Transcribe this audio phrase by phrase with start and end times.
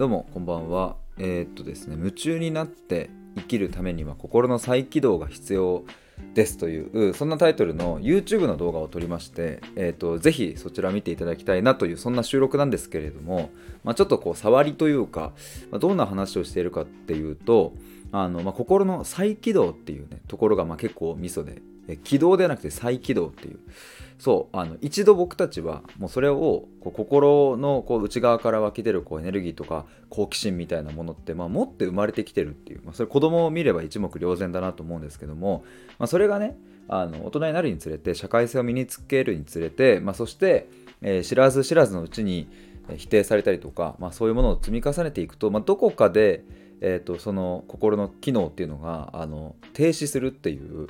[0.00, 0.96] どうもこんばんは。
[1.18, 5.84] えー、っとですね夢中になって生きるためには心の再起動が必要
[6.32, 13.50] ですというそんなタイトルの YouTube の動画を撮りまして、えーと、ぜひそちら見ていただきたいなというそんな収録なんですけれども、
[13.84, 15.32] まあ、ちょっとこう触りというか、
[15.70, 17.74] まあ、どんな話をしているかっていうと
[18.10, 21.60] あの、まあ、心の再起動っていうねところがま結構ミソで
[22.04, 23.58] 起動ではなくて再起動っていう
[24.20, 35.64] そうあの一度僕たちはもうそれをこう心のこう内側から湧き出るこうエネルギーとか好奇心みたいなものって、まあ、持って生まれてきてるっていう、まあ、それ子供を見れば一目瞭然だなと思うんですけども、
[35.98, 36.54] まあ、それがね
[36.86, 40.68] あの大人になるにつれて社会性を身につけるにつれて、まあ、そして、
[41.00, 42.46] えー、知らず知らずのうちに
[42.98, 46.44] 否定されたりとか、まあ、そういうものを積み重ねていくと、まあ、どこかで、
[46.82, 50.88] えーとその心の機能っていうのがあの停止するっていう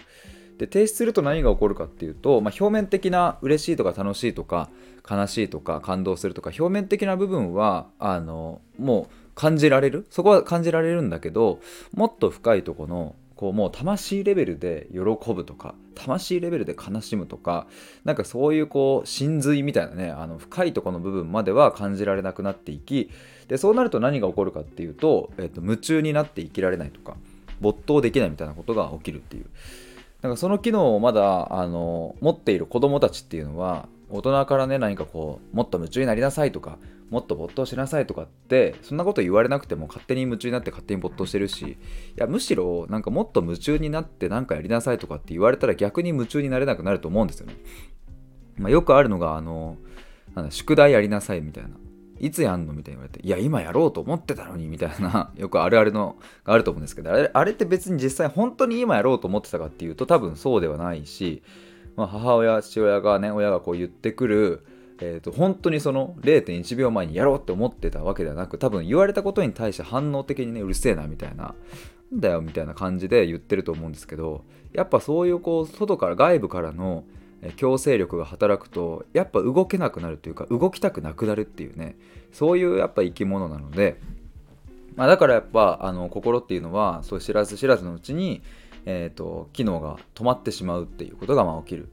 [0.60, 4.68] で提出すると何が起こるかっていうと、まあ、表面的な嬉しいとか楽しいとか
[5.10, 10.06] 悲しいとか感動するとか表面的な部分はあのもう感じられる？
[10.10, 11.60] そこは感じられるんだけど
[11.94, 17.66] もっと深いとこのこうもう魂レベルで喜ぶとか魂レベルで悲しむとか
[18.04, 23.08] なんかそういうこう真髄みたいなねあの深いとこの部分までは感じられなくなっていき
[23.48, 27.16] でそうなると何が起こるかっていうと、えっと、夢中になって生きられないとか
[27.62, 29.46] 没頭できないみたいなことが起きるっていう。
[30.22, 36.78] なんかその機能をまだあの持っている子供たちっていうのは大人からね何かこうもっと夢中になりなさいとか
[37.10, 41.76] もっと没頭しなさいとかってそんなこと言われなくても勝手に夢中になって勝手に没頭してるしい
[42.16, 47.54] やむしろなんかもっと夢中になって何かやりなさいとかって言われたら逆に夢中になれなくなると思うんですよね。
[48.56, 49.78] まあ、よくあるのがあの
[50.34, 51.70] なんだ宿題やりなさいみたいな
[52.20, 52.72] いつやんの？
[52.72, 61.42] みたいに言われて、いや、今やろうと思ってたのに、みたいな、 よくあるあるのがあると思うんですけど、あれあれって別に実際本当に今やろうと思ってたかっていうと、多分そうではないし、
[61.96, 64.64] まあ、母親、父親がね、親がこう言ってくる、
[65.02, 71.54] えーと、本当にその0.1秒前にやろうって思ってたわけではなく多分言われたことに対して反応的にねうるせえなみたいな
[72.12, 74.44] なんだよみたいな感じで言ってると思うんですけど
[74.74, 77.04] やっぱそういうこう外から外部からの
[77.56, 81.96] 強制力が働くとやっぱ動けなくなるというか動きたくなくなるっていうね
[82.32, 83.98] そういうやっぱ生き物なので、
[84.94, 88.42] まあ、だからやっぱあの心っていうのはそう知らず知らずのうちに、
[88.84, 91.88] えーと、機能が止まってしまうっていうことがまあ起きる。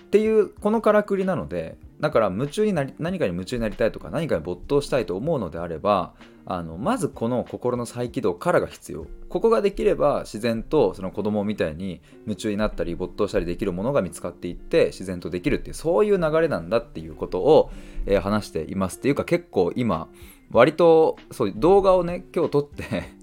[0.00, 6.14] っていうこのからくりなのでだから夢中になり何かに夢中になりたいとか何かに没頭したいと思うのであれば
[6.46, 9.06] あのまずこの心の再起動からが必要。
[9.28, 17.70] ここができれば自然とその子供みたいに夢中になったり没頭したりできるものが見つかっていって自然とできるっていうそういう流れなんだっていうことを、
[18.06, 18.98] えー、話しています。
[18.98, 20.08] っていうか結構今
[20.50, 23.17] 割とそう動画をね今日撮って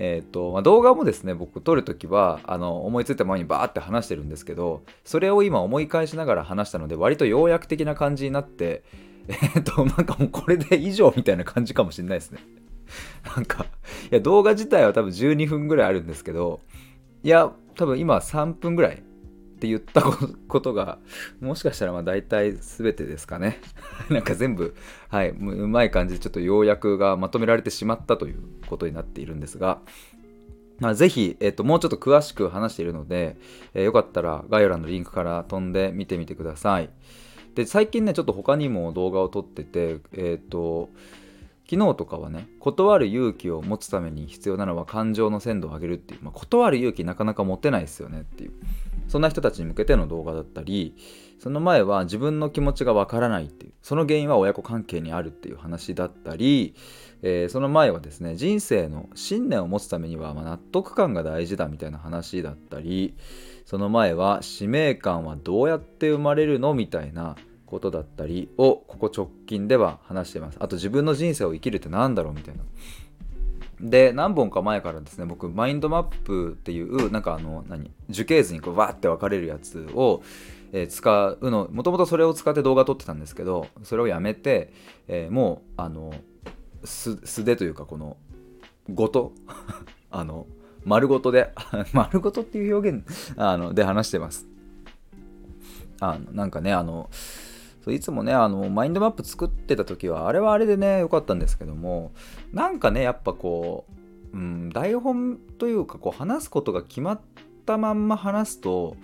[0.00, 8.84] えーとまあ、動画もですね僕撮るときはあの思いついた前にバーって話してるんですけどそれを今思い返しながら話したので割と要約的な感じになって
[9.28, 12.38] えっ、ー、となんかもうこれで以上みたいな感じかもしれないですね。
[13.36, 13.66] なんか
[14.10, 16.60] いや動画自体は多分12分ぐらいあるんですけど
[17.22, 19.02] いや多分今3分ぐらい
[19.58, 20.98] って言ったことが、
[21.40, 23.60] もしかしたらまあ大体全てですかね。
[24.08, 24.74] なんか全部、
[25.08, 25.34] はい、う
[25.66, 28.36] まい感じでちょっと要約がまとめられてしまったという
[28.68, 29.80] ことになっているんですが、
[30.78, 33.36] まあ、ぜひ、えっと、もうちょっと詳しく話しているので、
[33.74, 36.90] えー、よかったら概要欄のリンクから飛んで見てみてください。
[37.56, 40.90] で、最近ね、ちょっと他にも動画を撮ってて、えっと、
[41.68, 48.52] 昨日とかはね断る勇気を持つために必要なのは感情の鮮度を上げるっていう、まあ、断る勇気なかなか持てないですよねっていう
[49.08, 50.94] そんな人たちに向けての動画だったり
[51.38, 56.74] その前は自分の気持ちがわからないっていうその原因は親子関係にあるっていう話だったり、
[57.22, 63.14] えー、その前はですね人生の信念を持つためにはま納得感が大事だみたいな話だったり
[63.64, 67.36] その前は使命感はどうやって生まれるのみたいな
[67.68, 70.56] ことだったりをここ直近では話してます。
[70.58, 72.62] あと自分の人生を生きるって何だろうみたいな。
[73.80, 80.22] で何本か前からですね僕マインドマップっていうなんかあの何樹形図にこうわーって分かれるやつを、
[80.72, 84.72] えー、使うのもともとそれを使って動画撮ってたんですけどそれをやめて、
[85.06, 86.12] えー、もうあの
[86.84, 88.16] 素手というかこの
[88.92, 89.32] ごと
[90.10, 90.46] あの
[90.84, 91.52] 丸ごとで
[91.92, 93.04] 丸ごとっていう表現
[93.36, 94.46] あので話してます。
[96.00, 97.10] あのなんかねあの
[97.88, 102.12] そういつもねあのマインドマップ作ってた時はあれはあれでね良かったんですけども
[102.52, 103.86] なんかねやっぱこ
[104.34, 107.20] う、うん、台本というかこう話すことが決まっ
[107.64, 108.98] たまんま話すと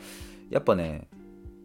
[0.51, 1.09] やっぱね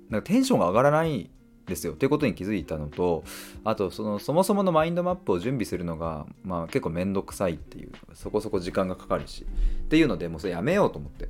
[0.07, 1.29] なんかテンションが上がらない
[1.67, 1.91] ですよ。
[1.91, 3.25] ということに気づいたのと
[3.65, 11.27] あとそのそもそものマインドマップを準備するのが、まあ、結構めんどくさいっていうそこそこ時間がかかるしっていうのでもうそれやめようと思って。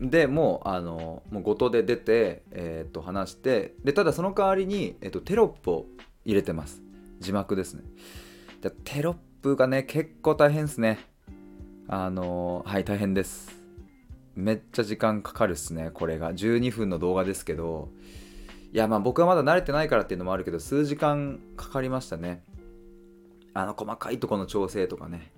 [0.00, 5.86] でもうあのもうごとで出て、えー、と話してでただその代わりに、えー、とテロップを
[6.24, 6.82] 入れてます。
[7.20, 7.82] 字幕ですね。
[8.60, 10.98] でテロップがね結構大変ですね。
[11.86, 13.60] あのはい大変です。
[14.34, 16.32] めっちゃ時間かかるっすねこれが。
[16.32, 17.88] 12分の動画ですけど。
[18.72, 22.42] いやまあ僕はまだ慣れてないからっていうのもあるけど数時間かかりましたね。
[23.52, 25.30] あの細かいとこの調整とかね。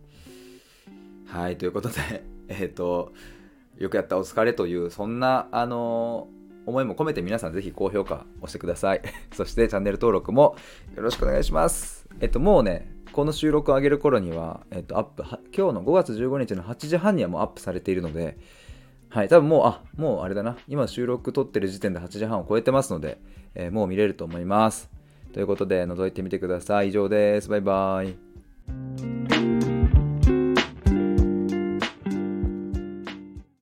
[1.26, 3.12] はいということで えっ、ー、と
[3.78, 6.28] よくやったお疲れというそんなあの
[6.66, 9.02] 思いも込めて皆さんぜひ高評価押してください
[9.32, 10.56] そしてチャンネル登録も
[10.96, 15.22] よろしくお願いしますえっともうねこの収録を上げる頃には、えっと、アップ
[15.56, 18.36] 今日の5月15日の8時半にはもうアップされているので
[19.08, 20.58] はい、多分もう、あ、もうあれだな。
[20.68, 23.18] 今収録撮ってる時点で8時半を超えてますので、
[23.54, 24.90] えー、もう見れると思います。
[25.32, 26.88] ということで、覗いてみてください。
[26.88, 27.48] 以上です。
[27.48, 29.55] バイバイ。